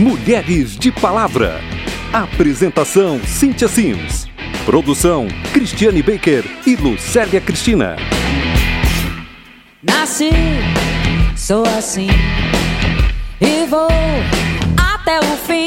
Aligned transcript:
Mulheres 0.00 0.78
de 0.78 0.90
Palavra. 0.90 1.60
Apresentação 2.10 3.20
Cíntia 3.22 3.68
Sims. 3.68 4.26
Produção 4.64 5.28
Cristiane 5.52 6.02
Baker 6.02 6.42
e 6.66 6.74
Lucélia 6.74 7.38
Cristina. 7.38 7.96
Nasci, 9.82 10.30
sou 11.36 11.64
assim 11.66 12.08
e 13.42 13.66
vou 13.66 13.90
até 14.78 15.18
o 15.20 15.36
fim. 15.36 15.66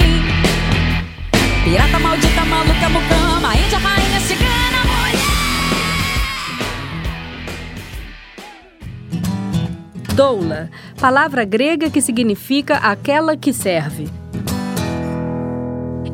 Pirata 1.63 1.99
maldita, 1.99 2.43
maluca, 2.43 2.89
mucama, 2.89 3.55
índia, 3.55 3.77
rainha, 3.77 4.19
cigana, 4.19 4.83
mulher. 4.87 5.19
Doula, 10.15 10.71
palavra 10.99 11.45
grega 11.45 11.91
que 11.91 12.01
significa 12.01 12.77
aquela 12.77 13.37
que 13.37 13.53
serve. 13.53 14.22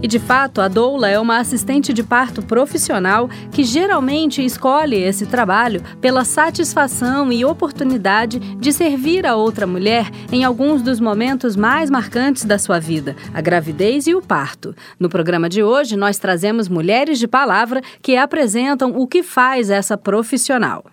E 0.02 0.08
de 0.08 0.18
fato, 0.18 0.62
a 0.62 0.68
doula 0.70 1.10
é 1.10 1.20
uma 1.20 1.40
assistente 1.40 1.92
de 1.92 2.04
parto 2.04 2.42
profissional 2.42 3.30
que 3.52 3.64
geralmente 3.64 4.44
escolhe 4.44 4.96
esse 4.96 5.26
trabalho 5.26 5.82
pela 6.00 6.24
satisfação 6.24 7.32
e 7.32 7.44
oportunidade 7.44 8.40
de 8.40 8.72
servir 8.72 9.26
a 9.26 9.36
outra 9.36 9.68
mulher 9.68 10.10
em 10.32 10.46
alguns 10.46 10.82
dos 10.82 11.02
momentos 11.02 11.58
mais 11.58 11.90
marcantes 11.90 12.46
da 12.46 12.58
sua 12.58 12.80
vida, 12.80 13.16
a 13.34 13.42
gravidez 13.42 14.08
e 14.08 14.16
o 14.16 14.22
parto. 14.22 14.74
No 14.98 15.10
programa 15.10 15.50
de 15.50 15.62
hoje, 15.62 15.98
nós 15.98 16.18
trazemos 16.18 16.70
mulheres 16.70 17.20
de 17.20 17.28
palavra 17.28 17.82
que 18.02 18.16
apresentam 18.16 18.96
o 18.96 19.06
que 19.06 19.22
faz 19.22 19.70
essa 19.70 19.98
profissional. 19.98 20.86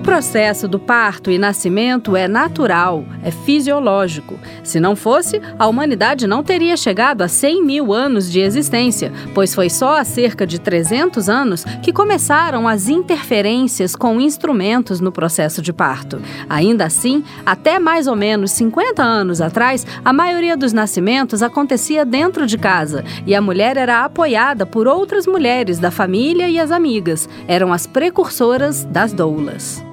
O 0.00 0.02
processo 0.02 0.66
do 0.66 0.78
parto 0.78 1.30
e 1.30 1.36
nascimento 1.36 2.16
é 2.16 2.26
natural, 2.26 3.04
é 3.22 3.30
fisiológico. 3.30 4.40
Se 4.64 4.80
não 4.80 4.96
fosse, 4.96 5.42
a 5.58 5.66
humanidade 5.66 6.26
não 6.26 6.42
teria 6.42 6.74
chegado 6.74 7.20
a 7.20 7.28
100 7.28 7.62
mil 7.62 7.92
anos 7.92 8.32
de 8.32 8.40
existência, 8.40 9.12
pois 9.34 9.54
foi 9.54 9.68
só 9.68 9.98
há 9.98 10.04
cerca 10.04 10.46
de 10.46 10.58
300 10.58 11.28
anos 11.28 11.64
que 11.82 11.92
começaram 11.92 12.66
as 12.66 12.88
interferências 12.88 13.94
com 13.94 14.18
instrumentos 14.18 15.00
no 15.00 15.12
processo 15.12 15.60
de 15.60 15.70
parto. 15.70 16.18
Ainda 16.48 16.86
assim, 16.86 17.22
até 17.44 17.78
mais 17.78 18.06
ou 18.06 18.16
menos 18.16 18.52
50 18.52 19.02
anos 19.02 19.42
atrás, 19.42 19.86
a 20.02 20.14
maioria 20.14 20.56
dos 20.56 20.72
nascimentos 20.72 21.42
acontecia 21.42 22.06
dentro 22.06 22.46
de 22.46 22.56
casa 22.56 23.04
e 23.26 23.34
a 23.34 23.40
mulher 23.42 23.76
era 23.76 24.02
apoiada 24.02 24.64
por 24.64 24.88
outras 24.88 25.26
mulheres 25.26 25.78
da 25.78 25.90
família 25.90 26.48
e 26.48 26.58
as 26.58 26.70
amigas. 26.70 27.28
Eram 27.46 27.70
as 27.70 27.86
precursoras 27.86 28.82
das 28.84 29.12
doulas. 29.12 29.90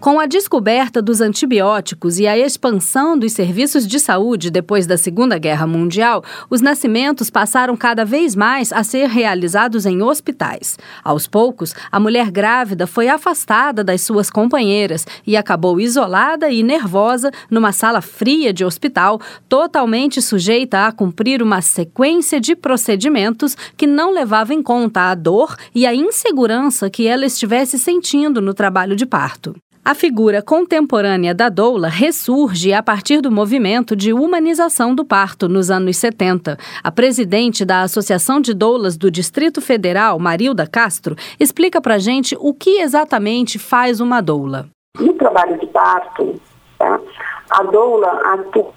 Com 0.00 0.18
a 0.18 0.24
descoberta 0.24 1.02
dos 1.02 1.20
antibióticos 1.20 2.18
e 2.18 2.26
a 2.26 2.38
expansão 2.38 3.18
dos 3.18 3.34
serviços 3.34 3.86
de 3.86 4.00
saúde 4.00 4.50
depois 4.50 4.86
da 4.86 4.96
Segunda 4.96 5.36
Guerra 5.36 5.66
Mundial, 5.66 6.24
os 6.48 6.62
nascimentos 6.62 7.28
passaram 7.28 7.76
cada 7.76 8.02
vez 8.02 8.34
mais 8.34 8.72
a 8.72 8.82
ser 8.82 9.10
realizados 9.10 9.84
em 9.84 10.02
hospitais. 10.02 10.78
Aos 11.04 11.26
poucos, 11.26 11.74
a 11.92 12.00
mulher 12.00 12.30
grávida 12.30 12.86
foi 12.86 13.10
afastada 13.10 13.84
das 13.84 14.00
suas 14.00 14.30
companheiras 14.30 15.06
e 15.26 15.36
acabou 15.36 15.78
isolada 15.78 16.48
e 16.48 16.62
nervosa 16.62 17.30
numa 17.50 17.70
sala 17.70 18.00
fria 18.00 18.54
de 18.54 18.64
hospital, 18.64 19.20
totalmente 19.50 20.22
sujeita 20.22 20.86
a 20.86 20.92
cumprir 20.92 21.42
uma 21.42 21.60
sequência 21.60 22.40
de 22.40 22.56
procedimentos 22.56 23.54
que 23.76 23.86
não 23.86 24.10
levava 24.10 24.54
em 24.54 24.62
conta 24.62 25.10
a 25.10 25.14
dor 25.14 25.54
e 25.74 25.86
a 25.86 25.94
insegurança 25.94 26.88
que 26.88 27.06
ela 27.06 27.26
estivesse 27.26 27.78
sentindo 27.78 28.40
no 28.40 28.54
trabalho 28.54 28.96
de 28.96 29.04
parto. 29.04 29.54
A 29.82 29.94
figura 29.94 30.42
contemporânea 30.42 31.34
da 31.34 31.48
doula 31.48 31.88
ressurge 31.88 32.70
a 32.72 32.82
partir 32.82 33.22
do 33.22 33.30
movimento 33.30 33.96
de 33.96 34.12
humanização 34.12 34.94
do 34.94 35.06
parto 35.06 35.48
nos 35.48 35.70
anos 35.70 35.96
70. 35.96 36.58
A 36.84 36.92
presidente 36.92 37.64
da 37.64 37.80
Associação 37.80 38.42
de 38.42 38.52
Doulas 38.52 38.98
do 38.98 39.10
Distrito 39.10 39.62
Federal, 39.62 40.18
Marilda 40.18 40.66
Castro, 40.66 41.16
explica 41.40 41.80
pra 41.80 41.98
gente 41.98 42.36
o 42.38 42.52
que 42.52 42.78
exatamente 42.82 43.58
faz 43.58 44.00
uma 44.00 44.20
doula. 44.20 44.68
No 44.98 45.14
trabalho 45.14 45.58
de 45.58 45.66
parto, 45.68 46.38
tá, 46.78 47.00
a 47.48 47.62
doula 47.62 48.20
atua 48.34 48.72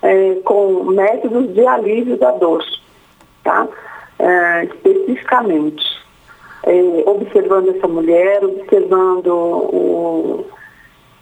é, 0.00 0.36
com 0.42 0.84
métodos 0.84 1.52
de 1.52 1.66
alívio 1.66 2.16
da 2.16 2.30
dor, 2.30 2.64
tá, 3.42 3.68
é, 4.18 4.64
especificamente 4.64 5.93
é, 6.66 7.08
observando 7.08 7.68
essa 7.76 7.86
mulher, 7.86 8.44
observando 8.44 9.28
o 9.28 10.44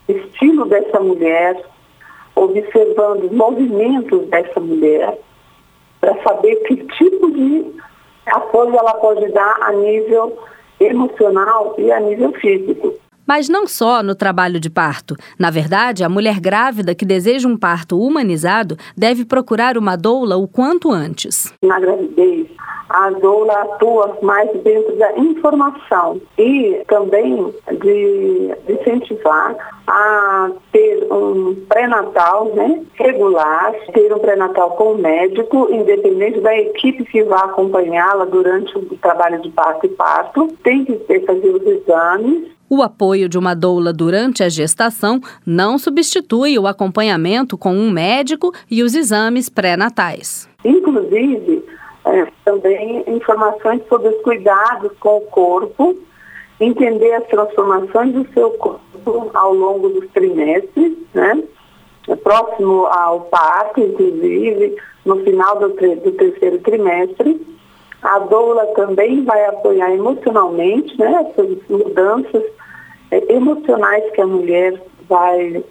estilo 0.09 0.67
dessa 0.67 1.01
mulher, 1.01 1.61
observando 2.35 3.25
os 3.25 3.33
movimentos 3.33 4.27
dessa 4.29 4.61
mulher, 4.61 5.19
para 6.01 6.21
saber 6.23 6.57
que 6.65 6.77
tipo 6.77 7.31
de 7.31 7.73
apoio 8.27 8.77
ela 8.77 8.95
pode 8.95 9.29
dar 9.33 9.57
a 9.63 9.73
nível 9.73 10.37
emocional 10.81 11.75
e 11.79 11.91
a 11.91 12.01
nível 12.01 12.33
físico. 12.33 12.95
Mas 13.35 13.49
não 13.49 13.67
só 13.67 14.03
no 14.03 14.15
trabalho 14.15 14.61
de 14.61 14.69
parto. 14.69 15.17
Na 15.39 15.49
verdade, 15.49 16.05
a 16.05 16.09
mulher 16.11 16.39
grávida 16.39 16.95
que 16.95 17.03
deseja 17.03 17.49
um 17.49 17.57
parto 17.57 17.99
humanizado 17.99 18.77
deve 18.95 19.25
procurar 19.25 19.79
uma 19.79 19.97
doula 19.97 20.37
o 20.37 20.47
quanto 20.47 20.91
antes. 20.91 21.51
Na 21.65 21.81
gravidez, 21.81 22.47
a 22.91 23.09
doula 23.09 23.55
atua 23.55 24.19
mais 24.21 24.51
dentro 24.63 24.95
da 24.99 25.17
informação 25.17 26.21
e 26.37 26.83
também 26.87 27.55
de, 27.81 28.55
incentivar 28.69 29.57
a 29.87 30.51
ter 30.71 31.11
um 31.11 31.55
pré-natal 31.71 32.53
né, 32.55 32.83
regular, 32.97 33.73
ter 33.95 34.13
um 34.13 34.19
pré-natal 34.19 34.73
com 34.73 34.93
o 34.93 34.99
médico, 34.99 35.69
independente 35.71 36.39
da 36.41 36.55
equipe 36.55 37.07
que 37.07 37.23
vai 37.23 37.45
acompanhá-la 37.45 38.27
durante 38.27 38.77
o 38.77 38.85
trabalho 38.99 39.41
de 39.41 39.49
parto 39.49 39.87
e 39.87 39.89
parto, 39.89 40.49
tem 40.63 40.85
que 40.85 40.99
fazer 41.21 41.49
os 41.49 41.67
exames 41.67 42.53
o 42.73 42.81
apoio 42.81 43.29
de 43.29 43.37
uma 43.37 43.55
doula 43.55 43.93
durante 43.93 44.43
a 44.43 44.49
gestação 44.49 45.21
não 45.45 45.77
substitui 45.77 46.59
o 46.59 46.67
acompanhamento 46.67 47.59
com 47.59 47.75
um 47.75 47.91
médico 47.91 48.51
e 48.71 48.83
os 48.83 48.95
exames 48.95 49.51
pré-natais. 49.51 50.49
Inclusive, 50.65 51.63
é, 52.07 52.27
também 52.47 53.05
informações 53.07 53.83
sobre 53.91 54.09
os 54.09 54.23
cuidados 54.23 54.91
com 54.99 55.19
o 55.19 55.21
corpo, 55.21 55.95
entender 56.59 57.13
as 57.13 57.27
transformações 57.27 58.15
do 58.15 58.27
seu 58.33 58.49
corpo 58.53 59.31
ao 59.35 59.53
longo 59.53 59.91
dos 59.91 60.09
trimestres, 60.09 60.95
né? 61.13 61.43
É 62.09 62.17
próximo 62.17 62.87
ao 62.87 63.21
parto, 63.21 63.81
inclusive, 63.81 64.77
no 65.05 65.19
final 65.19 65.59
do, 65.59 65.69
do 65.69 66.13
terceiro 66.13 66.59
trimestre. 66.61 67.39
A 68.03 68.19
doula 68.19 68.67
também 68.75 69.25
vai 69.25 69.45
apoiar 69.47 69.93
emocionalmente 69.93 70.99
né, 70.99 71.31
essas 71.31 71.57
mudanças 71.69 72.43
é, 73.11 73.33
emocionais 73.33 74.11
que 74.13 74.21
a 74.21 74.27
mulher 74.27 74.83
vai 75.09 75.63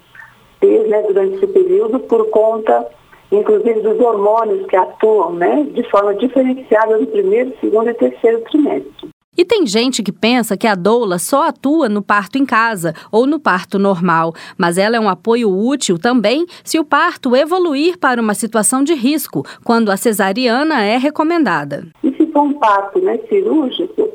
ter 0.60 0.88
né, 0.88 1.02
durante 1.02 1.36
esse 1.36 1.46
período 1.48 1.98
por 2.00 2.30
conta, 2.30 2.86
inclusive, 3.30 3.80
dos 3.80 4.00
hormônios 4.00 4.66
que 4.66 4.76
atuam 4.76 5.34
né, 5.34 5.66
de 5.74 5.82
forma 5.90 6.14
diferenciada 6.14 6.96
no 6.96 7.06
primeiro, 7.06 7.52
segundo 7.60 7.90
e 7.90 7.94
terceiro 7.94 8.40
trimestre. 8.42 9.12
E 9.34 9.46
tem 9.46 9.66
gente 9.66 10.02
que 10.02 10.12
pensa 10.12 10.58
que 10.58 10.66
a 10.66 10.74
doula 10.74 11.18
só 11.18 11.48
atua 11.48 11.88
no 11.88 12.02
parto 12.02 12.36
em 12.36 12.44
casa 12.44 12.94
ou 13.10 13.26
no 13.26 13.40
parto 13.40 13.78
normal, 13.78 14.34
mas 14.58 14.76
ela 14.76 14.94
é 14.94 15.00
um 15.00 15.08
apoio 15.08 15.50
útil 15.50 15.98
também 15.98 16.44
se 16.62 16.78
o 16.78 16.84
parto 16.84 17.34
evoluir 17.34 17.98
para 17.98 18.20
uma 18.20 18.34
situação 18.34 18.84
de 18.84 18.92
risco, 18.92 19.42
quando 19.64 19.90
a 19.90 19.96
cesariana 19.96 20.84
é 20.84 20.98
recomendada. 20.98 21.88
E 22.04 22.10
um 22.40 22.54
parto 22.54 23.00
né, 23.00 23.18
cirúrgico, 23.28 24.08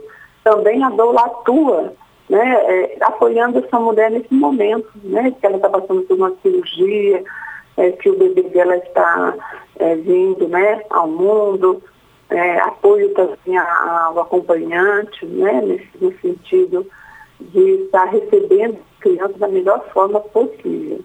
também 0.43 0.83
a 0.83 0.89
doula 0.89 1.21
atua 1.21 1.93
né, 2.29 2.39
é, 2.39 2.97
apoiando 3.01 3.59
essa 3.59 3.79
mulher 3.79 4.11
nesse 4.11 4.33
momento, 4.33 4.89
né, 5.03 5.33
que 5.39 5.45
ela 5.45 5.57
está 5.57 5.69
passando 5.69 6.01
por 6.03 6.17
uma 6.17 6.33
cirurgia, 6.41 7.23
é, 7.77 7.91
que 7.91 8.09
o 8.09 8.17
bebê 8.17 8.43
dela 8.43 8.75
está 8.77 9.33
é, 9.79 9.95
vindo 9.95 10.47
né, 10.47 10.83
ao 10.89 11.07
mundo, 11.07 11.81
é, 12.29 12.59
apoio 12.59 13.13
também 13.13 13.57
ao 13.57 14.19
acompanhante, 14.19 15.25
né, 15.25 15.61
nesse, 15.61 15.89
no 16.01 16.11
sentido 16.19 16.85
de 17.39 17.83
estar 17.83 18.05
recebendo 18.05 18.77
a 18.97 19.01
criança 19.01 19.37
da 19.37 19.47
melhor 19.47 19.83
forma 19.93 20.19
possível. 20.19 21.03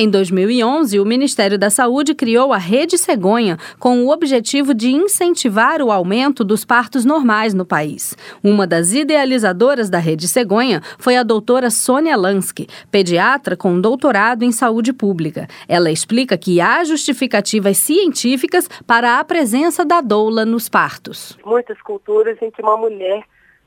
Em 0.00 0.08
2011, 0.08 1.00
o 1.00 1.04
Ministério 1.04 1.58
da 1.58 1.70
Saúde 1.70 2.14
criou 2.14 2.52
a 2.52 2.56
Rede 2.56 2.96
Cegonha 2.96 3.58
com 3.80 4.04
o 4.04 4.12
objetivo 4.12 4.72
de 4.72 4.92
incentivar 4.92 5.82
o 5.82 5.90
aumento 5.90 6.44
dos 6.44 6.64
partos 6.64 7.04
normais 7.04 7.52
no 7.52 7.66
país. 7.66 8.16
Uma 8.40 8.64
das 8.64 8.92
idealizadoras 8.92 9.90
da 9.90 9.98
Rede 9.98 10.28
Cegonha 10.28 10.80
foi 11.00 11.16
a 11.16 11.24
doutora 11.24 11.68
Sônia 11.68 12.16
Lansky, 12.16 12.68
pediatra 12.92 13.56
com 13.56 13.80
doutorado 13.80 14.44
em 14.44 14.52
saúde 14.52 14.92
pública. 14.92 15.48
Ela 15.68 15.90
explica 15.90 16.38
que 16.38 16.60
há 16.60 16.84
justificativas 16.84 17.76
científicas 17.78 18.68
para 18.86 19.18
a 19.18 19.24
presença 19.24 19.84
da 19.84 20.00
doula 20.00 20.44
nos 20.44 20.68
partos. 20.68 21.36
Muitas 21.44 21.82
culturas 21.82 22.40
em 22.40 22.52
que 22.52 22.62
uma 22.62 22.76
mulher 22.76 23.24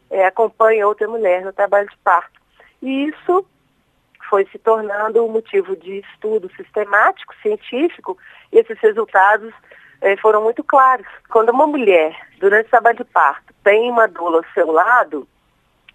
é, 0.09 0.25
acompanha 0.25 0.87
outra 0.87 1.09
mulher 1.09 1.43
no 1.43 1.51
trabalho 1.51 1.89
de 1.89 1.97
parto. 2.01 2.39
E 2.81 3.09
isso 3.09 3.45
foi 4.31 4.47
se 4.49 4.57
tornando 4.57 5.27
motivo 5.27 5.75
de 5.75 5.99
estudo 5.99 6.49
sistemático, 6.55 7.35
científico, 7.41 8.17
e 8.49 8.59
esses 8.59 8.79
resultados 8.79 9.53
é, 9.99 10.15
foram 10.15 10.41
muito 10.41 10.63
claros. 10.63 11.05
Quando 11.29 11.49
uma 11.49 11.67
mulher, 11.67 12.17
durante 12.39 12.67
o 12.67 12.69
trabalho 12.69 12.99
de 12.99 13.03
parto, 13.03 13.53
tem 13.61 13.91
uma 13.91 14.07
doula 14.07 14.37
ao 14.37 14.53
seu 14.53 14.71
lado, 14.71 15.27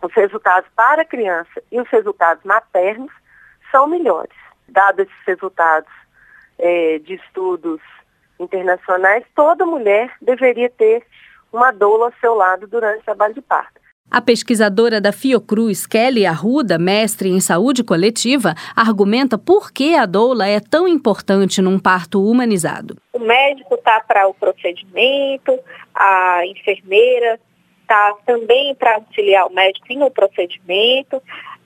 os 0.02 0.12
resultados 0.12 0.68
para 0.76 1.00
a 1.00 1.06
criança 1.06 1.62
e 1.72 1.80
os 1.80 1.88
resultados 1.88 2.44
maternos 2.44 3.10
são 3.72 3.86
melhores. 3.86 4.36
Dados 4.68 5.06
esses 5.06 5.26
resultados 5.26 5.90
é, 6.58 6.98
de 6.98 7.14
estudos 7.14 7.80
internacionais, 8.38 9.24
toda 9.34 9.64
mulher 9.64 10.14
deveria 10.20 10.68
ter 10.68 11.06
uma 11.50 11.70
doula 11.70 12.06
ao 12.08 12.20
seu 12.20 12.34
lado 12.34 12.66
durante 12.66 13.00
o 13.00 13.04
trabalho 13.04 13.32
de 13.32 13.40
parto. 13.40 13.80
A 14.08 14.20
pesquisadora 14.20 15.00
da 15.00 15.10
Fiocruz, 15.12 15.84
Kelly 15.84 16.24
Arruda, 16.24 16.78
mestre 16.78 17.28
em 17.28 17.40
saúde 17.40 17.82
coletiva, 17.82 18.54
argumenta 18.74 19.36
por 19.36 19.72
que 19.72 19.96
a 19.96 20.06
doula 20.06 20.46
é 20.46 20.60
tão 20.60 20.86
importante 20.86 21.60
num 21.60 21.78
parto 21.78 22.24
humanizado. 22.24 22.96
O 23.12 23.18
médico 23.18 23.74
está 23.74 24.00
para 24.00 24.28
o 24.28 24.34
procedimento, 24.34 25.58
a 25.92 26.46
enfermeira 26.46 27.40
está 27.82 28.14
também 28.24 28.74
para 28.76 28.94
auxiliar 28.94 29.46
o 29.46 29.52
médico 29.52 29.92
no 29.94 30.10
procedimento, 30.10 31.20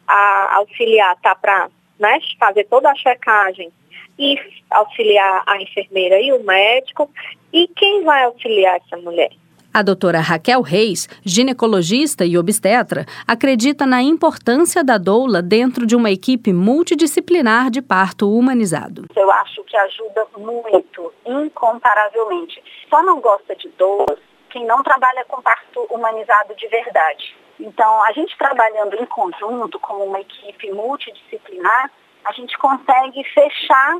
a 0.06 0.56
auxiliar 0.56 1.14
está 1.16 1.34
para 1.34 1.68
né, 1.98 2.18
fazer 2.38 2.64
toda 2.64 2.90
a 2.90 2.96
checagem 2.96 3.70
e 4.18 4.36
auxiliar 4.70 5.42
a 5.46 5.60
enfermeira 5.60 6.18
e 6.20 6.32
o 6.32 6.42
médico. 6.42 7.10
E 7.52 7.68
quem 7.68 8.02
vai 8.02 8.24
auxiliar 8.24 8.76
essa 8.76 8.96
mulher? 8.96 9.30
A 9.72 9.82
doutora 9.82 10.18
Raquel 10.18 10.62
Reis, 10.62 11.08
ginecologista 11.24 12.24
e 12.24 12.36
obstetra, 12.36 13.06
acredita 13.24 13.86
na 13.86 14.02
importância 14.02 14.82
da 14.82 14.98
doula 14.98 15.40
dentro 15.40 15.86
de 15.86 15.94
uma 15.94 16.10
equipe 16.10 16.52
multidisciplinar 16.52 17.70
de 17.70 17.80
parto 17.80 18.28
humanizado. 18.28 19.04
Eu 19.14 19.30
acho 19.30 19.62
que 19.62 19.76
ajuda 19.76 20.26
muito, 20.36 21.12
incomparavelmente. 21.24 22.60
Só 22.88 23.00
não 23.04 23.20
gosta 23.20 23.54
de 23.54 23.68
doulas 23.78 24.18
quem 24.50 24.66
não 24.66 24.82
trabalha 24.82 25.24
com 25.26 25.40
parto 25.40 25.86
humanizado 25.88 26.52
de 26.56 26.66
verdade. 26.66 27.36
Então, 27.60 28.02
a 28.02 28.12
gente 28.12 28.36
trabalhando 28.36 28.96
em 28.96 29.06
conjunto, 29.06 29.78
como 29.78 30.02
uma 30.02 30.20
equipe 30.20 30.72
multidisciplinar, 30.72 31.92
a 32.24 32.32
gente 32.32 32.58
consegue 32.58 33.22
fechar 33.32 33.98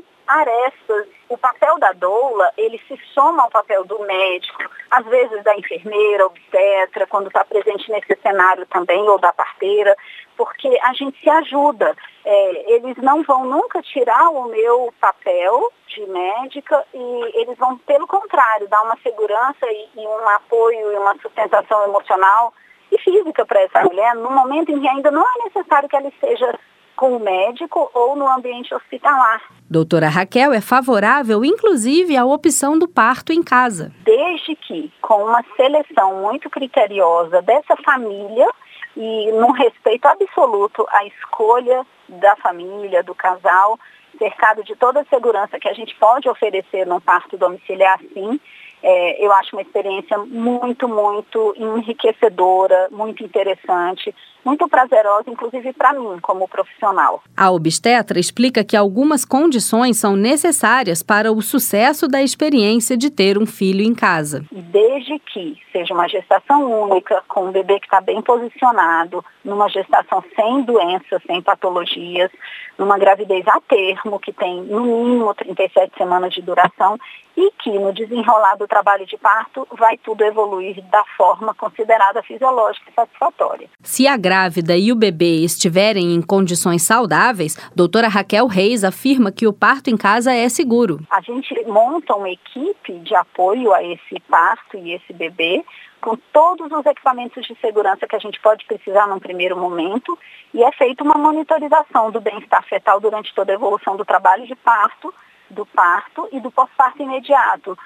O 1.29 1.37
papel 1.37 1.79
da 1.79 1.91
doula, 1.93 2.51
ele 2.57 2.79
se 2.87 2.99
soma 3.13 3.43
ao 3.43 3.49
papel 3.49 3.85
do 3.85 3.99
médico, 3.99 4.63
às 4.89 5.05
vezes 5.05 5.43
da 5.43 5.55
enfermeira, 5.55 6.25
obstetra, 6.25 7.07
quando 7.07 7.27
está 7.27 7.45
presente 7.45 7.89
nesse 7.91 8.15
cenário 8.21 8.65
também, 8.65 9.01
ou 9.07 9.17
da 9.17 9.31
parteira, 9.31 9.95
porque 10.35 10.79
a 10.83 10.93
gente 10.93 11.19
se 11.21 11.29
ajuda. 11.29 11.95
É, 12.25 12.73
eles 12.73 12.97
não 12.97 13.23
vão 13.23 13.45
nunca 13.45 13.81
tirar 13.81 14.29
o 14.29 14.47
meu 14.47 14.93
papel 14.99 15.71
de 15.87 16.05
médica 16.07 16.83
e 16.93 17.41
eles 17.41 17.57
vão, 17.57 17.77
pelo 17.79 18.07
contrário, 18.07 18.67
dar 18.67 18.81
uma 18.83 18.97
segurança 19.01 19.65
e, 19.65 19.89
e 19.95 20.07
um 20.07 20.29
apoio 20.29 20.91
e 20.91 20.97
uma 20.97 21.15
sustentação 21.19 21.83
emocional 21.85 22.53
e 22.91 22.97
física 22.99 23.45
para 23.45 23.61
essa 23.61 23.83
mulher 23.83 24.15
no 24.15 24.29
momento 24.29 24.71
em 24.71 24.79
que 24.79 24.87
ainda 24.87 25.09
não 25.09 25.23
é 25.23 25.43
necessário 25.45 25.87
que 25.87 25.95
ela 25.95 26.07
esteja 26.09 26.59
com 27.01 27.17
o 27.17 27.19
médico 27.19 27.89
ou 27.95 28.15
no 28.15 28.27
ambiente 28.27 28.75
hospitalar. 28.75 29.41
Doutora 29.67 30.07
Raquel 30.07 30.53
é 30.53 30.61
favorável, 30.61 31.43
inclusive, 31.43 32.15
à 32.15 32.23
opção 32.23 32.77
do 32.77 32.87
parto 32.87 33.33
em 33.33 33.41
casa. 33.41 33.91
Desde 34.03 34.55
que, 34.55 34.91
com 35.01 35.23
uma 35.23 35.43
seleção 35.57 36.21
muito 36.21 36.47
criteriosa 36.47 37.41
dessa 37.41 37.75
família 37.77 38.47
e 38.95 39.31
num 39.31 39.49
respeito 39.49 40.05
absoluto 40.05 40.85
à 40.89 41.03
escolha 41.07 41.83
da 42.07 42.35
família, 42.35 43.01
do 43.01 43.15
casal, 43.15 43.79
cercado 44.19 44.63
de 44.63 44.75
toda 44.75 45.01
a 45.01 45.05
segurança 45.05 45.59
que 45.59 45.67
a 45.67 45.73
gente 45.73 45.95
pode 45.95 46.29
oferecer 46.29 46.85
num 46.85 46.99
parto 46.99 47.35
domiciliar, 47.35 47.99
sim, 48.13 48.39
é, 48.83 49.25
eu 49.25 49.31
acho 49.33 49.55
uma 49.55 49.61
experiência 49.61 50.17
muito, 50.19 50.87
muito 50.87 51.53
enriquecedora, 51.57 52.89
muito 52.91 53.23
interessante, 53.23 54.13
muito 54.43 54.67
prazerosa, 54.67 55.29
inclusive 55.29 55.73
para 55.73 55.93
mim, 55.93 56.19
como 56.21 56.47
profissional. 56.47 57.23
A 57.35 57.51
obstetra 57.51 58.19
explica 58.19 58.63
que 58.63 58.75
algumas 58.75 59.23
condições 59.23 59.97
são 59.97 60.15
necessárias 60.15 61.03
para 61.03 61.31
o 61.31 61.41
sucesso 61.41 62.07
da 62.07 62.21
experiência 62.21 62.97
de 62.97 63.09
ter 63.09 63.37
um 63.37 63.45
filho 63.45 63.81
em 63.81 63.93
casa. 63.93 64.43
Desde 64.51 65.19
que 65.19 65.57
seja 65.71 65.93
uma 65.93 66.07
gestação 66.07 66.89
única, 66.89 67.23
com 67.27 67.45
um 67.45 67.51
bebê 67.51 67.79
que 67.79 67.85
está 67.85 68.01
bem 68.01 68.21
posicionado, 68.21 69.23
numa 69.43 69.69
gestação 69.69 70.23
sem 70.35 70.61
doenças, 70.63 71.21
sem 71.25 71.41
patologias, 71.41 72.31
numa 72.77 72.97
gravidez 72.97 73.47
a 73.47 73.59
termo, 73.61 74.19
que 74.19 74.31
tem 74.31 74.61
no 74.63 74.81
mínimo 74.81 75.33
37 75.33 75.97
semanas 75.97 76.33
de 76.33 76.41
duração, 76.41 76.97
e 77.35 77.51
que 77.59 77.71
no 77.71 77.93
desenrolar 77.93 78.55
do 78.55 78.67
trabalho 78.67 79.05
de 79.05 79.17
parto 79.17 79.67
vai 79.71 79.97
tudo 79.97 80.23
evoluir 80.23 80.81
da 80.89 81.03
forma 81.17 81.53
considerada 81.53 82.21
fisiológica 82.23 82.89
e 82.89 82.93
satisfatória. 82.93 83.69
Se 83.81 84.07
a 84.07 84.17
grávida 84.31 84.77
e 84.77 84.93
o 84.93 84.95
bebê 84.95 85.43
estiverem 85.43 86.15
em 86.15 86.21
condições 86.21 86.83
saudáveis, 86.83 87.57
doutora 87.75 88.07
Raquel 88.07 88.47
Reis 88.47 88.81
afirma 88.85 89.29
que 89.29 89.45
o 89.45 89.51
parto 89.51 89.89
em 89.89 89.97
casa 89.97 90.31
é 90.33 90.47
seguro. 90.47 91.01
A 91.09 91.19
gente 91.19 91.53
monta 91.65 92.15
uma 92.15 92.29
equipe 92.29 92.93
de 92.99 93.13
apoio 93.13 93.73
a 93.73 93.83
esse 93.83 94.21
parto 94.29 94.77
e 94.77 94.93
esse 94.93 95.11
bebê 95.11 95.65
com 95.99 96.15
todos 96.31 96.71
os 96.71 96.85
equipamentos 96.85 97.45
de 97.45 97.57
segurança 97.59 98.07
que 98.07 98.15
a 98.15 98.19
gente 98.19 98.39
pode 98.39 98.65
precisar 98.65 99.05
num 99.05 99.19
primeiro 99.19 99.57
momento 99.57 100.17
e 100.53 100.63
é 100.63 100.71
feita 100.71 101.03
uma 101.03 101.15
monitorização 101.15 102.09
do 102.09 102.21
bem-estar 102.21 102.63
fetal 102.63 103.01
durante 103.01 103.35
toda 103.35 103.51
a 103.51 103.55
evolução 103.55 103.97
do 103.97 104.05
trabalho 104.05 104.47
de 104.47 104.55
parto 104.55 105.13
do 105.49 105.65
parto 105.65 106.29
e 106.31 106.39
do 106.39 106.49
pós-parto 106.49 107.03
imediato. 107.03 107.77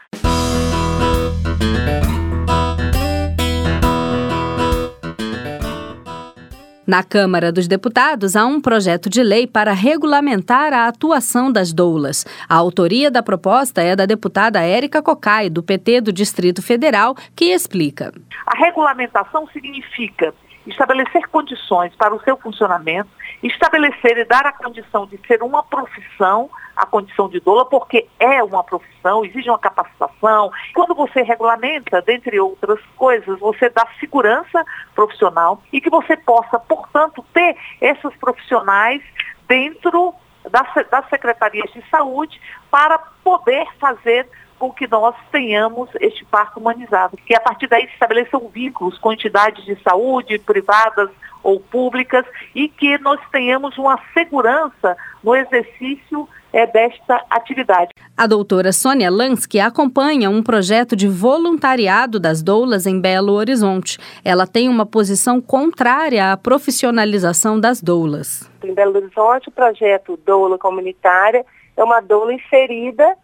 Na 6.88 7.04
Câmara 7.04 7.52
dos 7.52 7.68
Deputados, 7.68 8.36
há 8.36 8.46
um 8.46 8.62
projeto 8.62 9.10
de 9.10 9.24
lei 9.24 9.48
para 9.48 9.74
regulamentar 9.74 10.72
a 10.72 10.88
atuação 10.88 11.52
das 11.52 11.74
doulas. 11.74 12.26
A 12.48 12.56
autoria 12.56 13.10
da 13.10 13.24
proposta 13.24 13.82
é 13.82 13.96
da 13.96 14.06
deputada 14.06 14.62
Érica 14.62 15.02
Cocai, 15.02 15.50
do 15.50 15.64
PT 15.64 16.02
do 16.02 16.14
Distrito 16.14 16.62
Federal, 16.62 17.16
que 17.36 17.46
explica. 17.46 18.14
A 18.46 18.56
regulamentação 18.56 19.48
significa 19.48 20.32
estabelecer 20.68 21.28
condições 21.30 21.92
para 21.96 22.14
o 22.14 22.22
seu 22.22 22.38
funcionamento, 22.38 23.10
estabelecer 23.42 24.20
e 24.20 24.26
dar 24.26 24.46
a 24.46 24.52
condição 24.52 25.08
de 25.08 25.20
ser 25.26 25.42
uma 25.42 25.64
profissão, 25.64 26.52
a 26.76 26.86
condição 26.86 27.30
de 27.30 27.40
doula, 27.40 27.66
porque 27.66 28.08
é 28.20 28.44
uma 28.44 28.64
profissão, 28.64 29.24
exige 29.24 29.50
uma 29.50 29.60
capacitação. 29.60 30.52
Quando 30.74 30.94
você 30.94 31.22
regulamenta, 31.22 32.02
dentre 32.02 32.40
outras 32.40 32.80
coisas, 32.96 33.40
você 33.40 33.70
dá 33.70 33.88
segurança 34.00 34.66
profissional 34.94 35.62
e 35.72 35.80
que 35.80 35.90
você 35.90 36.18
possa, 36.18 36.60
portanto, 36.60 37.24
ter 37.34 37.56
esses 37.82 38.16
profissionais 38.18 39.02
dentro 39.48 40.14
das, 40.50 40.68
das 40.90 41.08
secretarias 41.10 41.72
de 41.72 41.84
saúde 41.90 42.40
para 42.70 43.00
poder 43.24 43.66
fazer 43.80 44.28
com 44.58 44.72
que 44.72 44.88
nós 44.88 45.16
tenhamos 45.32 45.90
este 46.00 46.24
parto 46.26 46.60
humanizado. 46.60 47.18
Que 47.18 47.36
a 47.36 47.40
partir 47.40 47.68
daí 47.68 47.88
se 47.88 47.94
estabeleçam 47.94 48.48
vínculos 48.50 48.98
com 48.98 49.12
entidades 49.12 49.66
de 49.66 49.76
saúde, 49.82 50.40
privadas 50.40 51.10
ou 51.44 51.60
públicas, 51.60 52.26
e 52.56 52.68
que 52.68 52.98
nós 53.00 53.20
tenhamos 53.32 53.78
uma 53.78 54.00
segurança 54.14 54.98
no 55.24 55.36
exercício 55.36 56.28
é, 56.56 56.66
desta 56.66 57.24
atividade. 57.30 57.92
A 58.18 58.26
doutora 58.26 58.72
Sônia 58.72 59.12
Lansky 59.12 59.60
acompanha 59.60 60.30
um 60.30 60.42
projeto 60.42 60.96
de 60.96 61.08
voluntariado 61.08 62.20
das 62.20 62.42
doulas 62.42 62.88
em 62.88 63.00
Belo 63.00 63.34
Horizonte. 63.34 64.00
Ela 64.24 64.48
tem 64.48 64.70
uma 64.70 64.86
posição 64.86 65.42
contrária 65.42 66.32
à 66.32 66.38
profissionalização 66.38 67.60
das 67.60 67.82
doulas. 67.82 68.50
Em 68.64 68.74
Belo 68.74 68.96
Horizonte, 68.96 69.50
o 69.50 69.52
projeto 69.52 70.18
Doula 70.26 70.58
Comunitária 70.58 71.46
é 71.76 71.84
uma 71.84 72.00
doula 72.00 72.34
inserida 72.34 73.16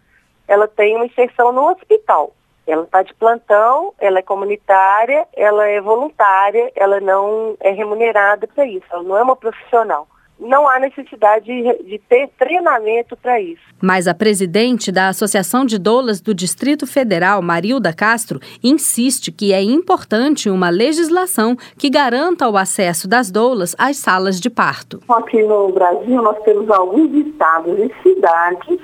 ela 0.52 0.68
tem 0.68 0.98
uma 0.98 1.06
inserção 1.06 1.54
no 1.54 1.70
hospital. 1.70 2.34
Ela 2.68 2.84
está 2.84 3.02
de 3.02 3.14
plantão, 3.14 3.94
ela 3.98 4.20
é 4.20 4.22
comunitária, 4.22 5.26
ela 5.34 5.66
é 5.66 5.80
voluntária, 5.80 6.70
ela 6.76 7.00
não 7.00 7.56
é 7.62 7.72
remunerada 7.72 8.46
para 8.48 8.66
isso, 8.66 8.86
ela 8.92 9.02
não 9.02 9.18
é 9.18 9.24
uma 9.24 9.36
profissional. 9.36 10.06
Não 10.42 10.68
há 10.68 10.80
necessidade 10.80 11.46
de, 11.46 11.84
de 11.84 12.00
ter 12.00 12.28
treinamento 12.40 13.16
para 13.16 13.40
isso. 13.40 13.62
Mas 13.80 14.08
a 14.08 14.14
presidente 14.14 14.92
da 14.92 15.10
Associação 15.10 15.64
de 15.64 15.78
Doulas 15.78 16.20
do 16.20 16.34
Distrito 16.34 16.88
Federal, 16.88 17.44
Marilda 17.44 17.94
Castro, 17.94 18.40
insiste 18.64 19.32
que 19.32 19.54
é 19.54 19.62
importante 19.62 20.50
uma 20.50 20.72
legislação 20.72 21.56
que 21.78 21.92
garanta 21.92 22.50
o 22.50 22.58
acesso 22.58 23.08
das 23.08 23.30
doulas 23.30 23.76
às 23.78 23.98
salas 23.98 24.40
de 24.40 24.50
parto. 24.50 25.00
Aqui 25.08 25.44
no 25.44 25.72
Brasil, 25.72 26.20
nós 26.24 26.38
temos 26.44 26.68
alguns 26.72 27.14
estados 27.28 27.78
e 27.78 27.92
cidades 28.02 28.80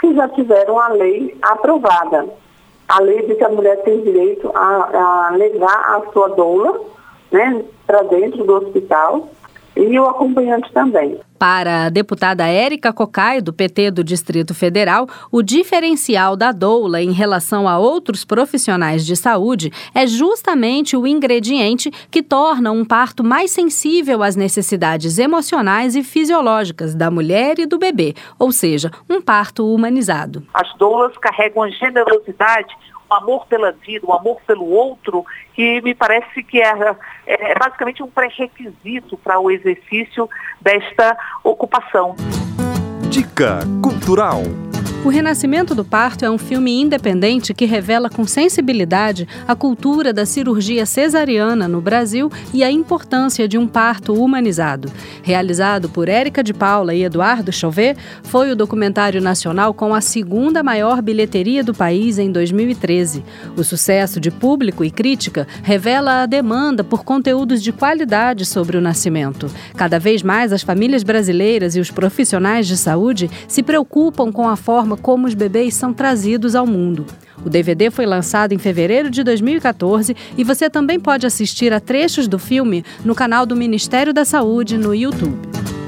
que 0.00 0.14
já 0.14 0.28
tiveram 0.28 0.78
a 0.78 0.90
lei 0.90 1.36
aprovada. 1.42 2.28
A 2.88 3.00
lei 3.00 3.26
de 3.26 3.34
que 3.34 3.44
a 3.44 3.48
mulher 3.48 3.82
tem 3.82 4.00
direito 4.00 4.48
a, 4.54 5.28
a 5.28 5.36
levar 5.36 5.96
a 5.96 6.12
sua 6.12 6.28
doula, 6.28 6.80
né, 7.32 7.64
para 7.84 8.02
dentro 8.02 8.44
do 8.44 8.54
hospital 8.54 9.28
e 9.76 9.98
o 9.98 10.06
acompanhante 10.06 10.72
também. 10.72 11.18
Para 11.38 11.86
a 11.86 11.88
deputada 11.88 12.46
Érica 12.46 12.92
Cocai, 12.92 13.40
do 13.40 13.50
PT 13.50 13.90
do 13.92 14.04
Distrito 14.04 14.54
Federal, 14.54 15.08
o 15.32 15.42
diferencial 15.42 16.36
da 16.36 16.52
doula 16.52 17.00
em 17.00 17.12
relação 17.12 17.66
a 17.66 17.78
outros 17.78 18.26
profissionais 18.26 19.06
de 19.06 19.16
saúde 19.16 19.72
é 19.94 20.06
justamente 20.06 20.96
o 20.98 21.06
ingrediente 21.06 21.90
que 22.10 22.22
torna 22.22 22.70
um 22.70 22.84
parto 22.84 23.24
mais 23.24 23.52
sensível 23.52 24.22
às 24.22 24.36
necessidades 24.36 25.18
emocionais 25.18 25.96
e 25.96 26.02
fisiológicas 26.02 26.94
da 26.94 27.10
mulher 27.10 27.58
e 27.58 27.64
do 27.64 27.78
bebê, 27.78 28.14
ou 28.38 28.52
seja, 28.52 28.90
um 29.08 29.22
parto 29.22 29.66
humanizado. 29.66 30.42
As 30.52 30.70
doulas 30.76 31.16
carregam 31.16 31.62
a 31.62 31.70
generosidade 31.70 32.76
o 33.10 33.14
amor 33.14 33.46
pela 33.46 33.72
vida, 33.72 34.06
o 34.06 34.12
amor 34.12 34.40
pelo 34.46 34.66
outro, 34.66 35.24
que 35.54 35.80
me 35.82 35.94
parece 35.94 36.42
que 36.42 36.60
é, 36.60 36.72
é 37.26 37.58
basicamente 37.58 38.02
um 38.02 38.08
pré-requisito 38.08 39.16
para 39.18 39.38
o 39.40 39.50
exercício 39.50 40.28
desta 40.60 41.16
ocupação. 41.42 42.14
Dica 43.10 43.58
Cultural. 43.82 44.42
O 45.02 45.08
Renascimento 45.08 45.74
do 45.74 45.82
Parto 45.82 46.26
é 46.26 46.30
um 46.30 46.36
filme 46.36 46.78
independente 46.78 47.54
que 47.54 47.64
revela 47.64 48.10
com 48.10 48.26
sensibilidade 48.26 49.26
a 49.48 49.56
cultura 49.56 50.12
da 50.12 50.26
cirurgia 50.26 50.84
cesariana 50.84 51.66
no 51.66 51.80
Brasil 51.80 52.30
e 52.52 52.62
a 52.62 52.70
importância 52.70 53.48
de 53.48 53.56
um 53.56 53.66
parto 53.66 54.12
humanizado. 54.12 54.92
Realizado 55.22 55.88
por 55.88 56.06
Érica 56.06 56.44
de 56.44 56.52
Paula 56.52 56.94
e 56.94 57.02
Eduardo 57.02 57.50
Chauvet, 57.50 57.96
foi 58.24 58.52
o 58.52 58.56
documentário 58.56 59.22
nacional 59.22 59.72
com 59.72 59.94
a 59.94 60.02
segunda 60.02 60.62
maior 60.62 61.00
bilheteria 61.00 61.64
do 61.64 61.72
país 61.72 62.18
em 62.18 62.30
2013. 62.30 63.24
O 63.56 63.64
sucesso 63.64 64.20
de 64.20 64.30
público 64.30 64.84
e 64.84 64.90
crítica 64.90 65.48
revela 65.62 66.22
a 66.22 66.26
demanda 66.26 66.84
por 66.84 67.04
conteúdos 67.04 67.62
de 67.62 67.72
qualidade 67.72 68.44
sobre 68.44 68.76
o 68.76 68.82
nascimento. 68.82 69.50
Cada 69.74 69.98
vez 69.98 70.22
mais 70.22 70.52
as 70.52 70.62
famílias 70.62 71.02
brasileiras 71.02 71.74
e 71.74 71.80
os 71.80 71.90
profissionais 71.90 72.66
de 72.66 72.76
saúde 72.76 73.30
se 73.48 73.62
preocupam 73.62 74.30
com 74.30 74.46
a 74.46 74.56
forma 74.56 74.89
forma 74.90 74.96
como 74.96 75.26
os 75.26 75.34
bebês 75.34 75.74
são 75.74 75.92
trazidos 75.92 76.54
ao 76.54 76.66
mundo. 76.66 77.06
O 77.44 77.48
DVD 77.48 77.90
foi 77.90 78.06
lançado 78.06 78.52
em 78.52 78.58
fevereiro 78.58 79.10
de 79.10 79.22
2014 79.22 80.16
e 80.36 80.44
você 80.44 80.68
também 80.68 80.98
pode 80.98 81.26
assistir 81.26 81.72
a 81.72 81.80
trechos 81.80 82.26
do 82.26 82.38
filme 82.38 82.84
no 83.04 83.14
canal 83.14 83.46
do 83.46 83.56
Ministério 83.56 84.12
da 84.12 84.24
Saúde 84.24 84.76
no 84.76 84.94
YouTube. 84.94 85.79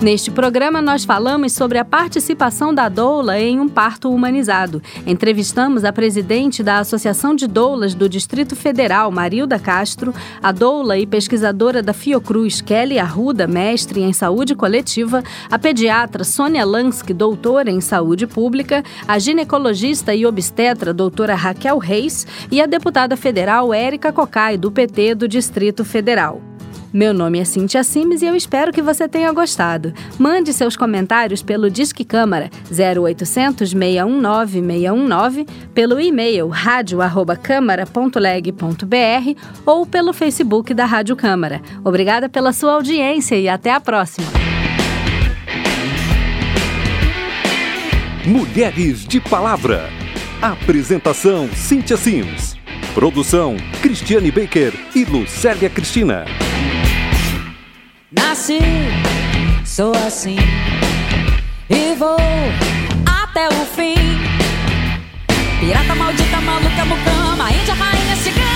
Neste 0.00 0.30
programa, 0.30 0.80
nós 0.80 1.04
falamos 1.04 1.52
sobre 1.52 1.76
a 1.76 1.84
participação 1.84 2.72
da 2.72 2.88
doula 2.88 3.36
em 3.40 3.58
um 3.58 3.68
parto 3.68 4.08
humanizado. 4.08 4.80
Entrevistamos 5.04 5.84
a 5.84 5.92
presidente 5.92 6.62
da 6.62 6.78
Associação 6.78 7.34
de 7.34 7.48
Doulas 7.48 7.94
do 7.94 8.08
Distrito 8.08 8.54
Federal, 8.54 9.10
Marilda 9.10 9.58
Castro, 9.58 10.14
a 10.40 10.52
doula 10.52 10.96
e 10.96 11.04
pesquisadora 11.04 11.82
da 11.82 11.92
Fiocruz, 11.92 12.60
Kelly 12.60 12.96
Arruda, 12.96 13.48
mestre 13.48 14.00
em 14.00 14.12
saúde 14.12 14.54
coletiva, 14.54 15.20
a 15.50 15.58
pediatra 15.58 16.22
Sônia 16.22 16.64
Lansky, 16.64 17.12
doutora 17.12 17.68
em 17.68 17.80
saúde 17.80 18.24
pública, 18.24 18.84
a 19.06 19.18
ginecologista 19.18 20.14
e 20.14 20.24
obstetra 20.24 20.94
doutora 20.94 21.34
Raquel 21.34 21.76
Reis 21.76 22.24
e 22.52 22.62
a 22.62 22.66
deputada 22.66 23.16
federal 23.16 23.74
Érica 23.74 24.12
Cocai, 24.12 24.56
do 24.56 24.70
PT 24.70 25.16
do 25.16 25.26
Distrito 25.26 25.84
Federal. 25.84 26.47
Meu 26.92 27.12
nome 27.12 27.38
é 27.38 27.44
Cintia 27.44 27.84
Simes 27.84 28.22
e 28.22 28.26
eu 28.26 28.34
espero 28.34 28.72
que 28.72 28.80
você 28.80 29.06
tenha 29.06 29.30
gostado. 29.30 29.92
Mande 30.18 30.54
seus 30.54 30.74
comentários 30.74 31.42
pelo 31.42 31.70
Disque 31.70 32.04
Câmara 32.04 32.50
0800 32.70 33.70
619 33.70 34.60
619, 34.60 35.46
pelo 35.74 36.00
e-mail 36.00 36.48
radio@câmara.leg.br 36.48 39.40
ou 39.66 39.84
pelo 39.84 40.14
Facebook 40.14 40.72
da 40.72 40.86
Rádio 40.86 41.14
Câmara. 41.14 41.60
Obrigada 41.84 42.28
pela 42.28 42.52
sua 42.52 42.72
audiência 42.72 43.36
e 43.36 43.48
até 43.48 43.72
a 43.72 43.80
próxima. 43.80 44.26
Mulheres 48.24 49.06
de 49.06 49.20
Palavra. 49.20 49.90
Apresentação 50.40 51.48
Cintia 51.54 51.96
Sims. 51.96 52.56
Produção 52.94 53.56
Cristiane 53.82 54.30
Baker 54.30 54.72
e 54.94 55.04
Lucélia 55.04 55.68
Cristina. 55.68 56.24
Nasci, 58.10 58.58
sou 59.66 59.92
assim 60.06 60.38
e 61.68 61.94
vou 61.94 62.16
até 63.04 63.48
o 63.48 63.66
fim. 63.76 63.96
Pirata 65.60 65.94
maldita, 65.94 66.40
maluca, 66.40 66.84
mucama, 66.86 67.52
índia, 67.52 67.74
rainha, 67.74 68.16
cigana. 68.16 68.47